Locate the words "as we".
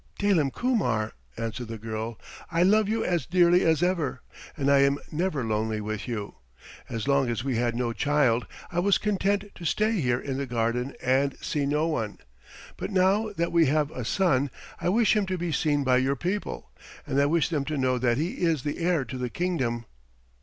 7.29-7.57